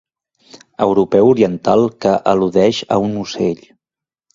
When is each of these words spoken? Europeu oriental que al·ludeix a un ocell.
Europeu 0.85 1.29
oriental 1.35 1.87
que 2.01 2.17
al·ludeix 2.35 2.85
a 2.99 3.03
un 3.09 3.19
ocell. 3.27 3.67